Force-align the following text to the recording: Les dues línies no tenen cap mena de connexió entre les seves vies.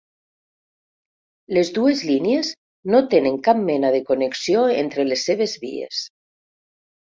Les 1.57 1.69
dues 1.75 2.01
línies 2.13 2.49
no 2.95 3.03
tenen 3.13 3.39
cap 3.49 3.63
mena 3.69 3.93
de 3.99 4.01
connexió 4.09 4.67
entre 4.81 5.09
les 5.13 5.29
seves 5.31 5.57
vies. 5.69 6.05